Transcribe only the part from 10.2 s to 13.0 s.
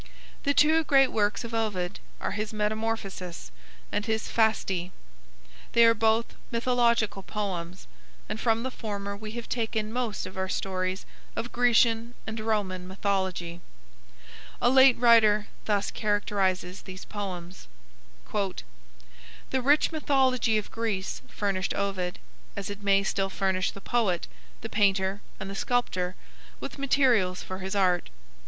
of our stories of Grecian and Roman